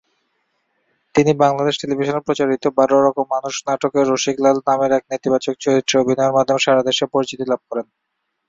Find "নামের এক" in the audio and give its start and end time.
4.67-5.03